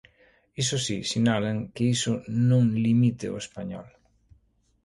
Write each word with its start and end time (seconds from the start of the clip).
Iso 0.63 0.77
si, 0.85 0.97
sinalan, 1.11 1.57
que 1.73 1.83
iso 1.95 2.13
non 2.49 2.65
'limite' 2.79 3.31
o 3.33 3.35
español. 3.43 3.87